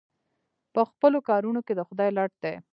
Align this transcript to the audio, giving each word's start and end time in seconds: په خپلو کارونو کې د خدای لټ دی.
په 0.73 0.81
خپلو 0.89 1.17
کارونو 1.29 1.59
کې 1.65 1.73
د 1.75 1.81
خدای 1.87 2.09
لټ 2.17 2.31
دی. 2.43 2.55